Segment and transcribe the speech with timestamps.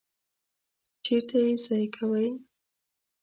[1.05, 2.27] چیرته ییضایع کوی؟